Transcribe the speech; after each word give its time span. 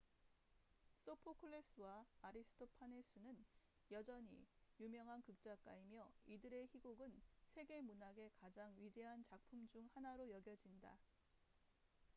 소포클레스sophocles와 1.05 2.05
아리스토파네스aristophanes는 2.21 3.45
여전히 3.91 4.47
유명한 4.79 5.21
극작가이며 5.21 6.11
이들의 6.25 6.69
희곡은 6.73 7.21
세계 7.53 7.81
문학의 7.81 8.31
가장 8.39 8.73
위대한 8.79 9.23
작품 9.29 9.67
중 9.67 9.87
하나로 9.93 10.31
여겨진다 10.31 10.97